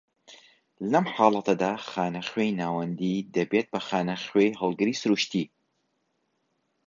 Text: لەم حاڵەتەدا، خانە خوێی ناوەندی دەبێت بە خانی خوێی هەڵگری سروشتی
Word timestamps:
لەم 0.91 1.05
حاڵەتەدا، 1.15 1.71
خانە 1.89 2.21
خوێی 2.29 2.51
ناوەندی 2.61 3.25
دەبێت 3.35 3.67
بە 3.73 3.79
خانی 3.87 4.21
خوێی 4.27 4.57
هەڵگری 4.61 4.99
سروشتی 5.01 5.45